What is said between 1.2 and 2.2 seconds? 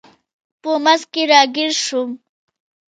راګیر شوم.